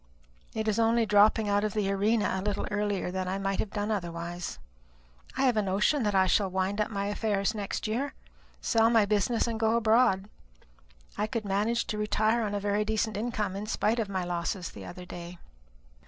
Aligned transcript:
It 0.55 0.67
is 0.67 0.79
only 0.79 1.05
dropping 1.05 1.47
out 1.47 1.63
of 1.63 1.75
the 1.75 1.91
arena 1.91 2.33
a 2.33 2.41
little 2.41 2.65
earlier 2.71 3.11
than 3.11 3.27
I 3.27 3.37
might 3.37 3.59
have 3.59 3.69
done 3.69 3.91
otherwise. 3.91 4.57
I 5.37 5.43
have 5.43 5.55
a 5.57 5.61
notion 5.61 6.01
that 6.01 6.15
I 6.15 6.25
shall 6.25 6.49
wind 6.49 6.81
up 6.81 6.89
my 6.89 7.05
affairs 7.05 7.53
next 7.53 7.85
year, 7.85 8.15
sell 8.61 8.89
my 8.89 9.05
business, 9.05 9.45
and 9.45 9.59
go 9.59 9.75
abroad. 9.77 10.27
I 11.19 11.27
could 11.27 11.45
manage 11.45 11.85
to 11.85 11.99
retire 11.99 12.41
upon 12.41 12.55
a 12.55 12.59
very 12.59 12.83
decent 12.83 13.15
income, 13.15 13.55
in 13.55 13.67
spite 13.67 13.99
of 13.99 14.09
my 14.09 14.23
losses 14.23 14.71
the 14.71 14.85
other 14.85 15.05
day." 15.05 15.37